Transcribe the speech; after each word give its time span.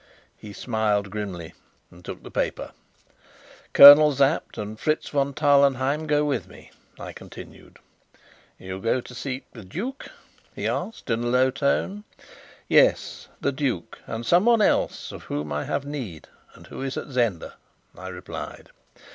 He 0.35 0.51
smiled 0.51 1.11
grimly, 1.11 1.53
and 1.91 2.03
took 2.03 2.23
the 2.23 2.31
paper. 2.31 2.71
"Colonel 3.71 4.11
Sapt 4.13 4.57
and 4.57 4.79
Fritz 4.79 5.09
von 5.09 5.31
Tarlenheim 5.31 6.07
go 6.07 6.25
with 6.25 6.47
me," 6.47 6.71
I 6.99 7.13
continued. 7.13 7.77
"You 8.57 8.79
go 8.81 8.99
to 9.01 9.13
seek 9.13 9.45
the 9.53 9.63
duke?" 9.63 10.07
he 10.55 10.67
asked 10.67 11.11
in 11.11 11.23
a 11.23 11.27
low 11.27 11.51
tone. 11.51 12.03
"Yes, 12.67 13.27
the 13.41 13.51
duke, 13.51 13.99
and 14.07 14.25
someone 14.25 14.63
else 14.63 15.11
of 15.11 15.25
whom 15.25 15.51
I 15.53 15.65
have 15.65 15.85
need, 15.85 16.27
and 16.55 16.65
who 16.65 16.81
is 16.81 16.97
at 16.97 17.09
Zenda," 17.09 17.53
I 17.95 18.07
replied. 18.07 18.71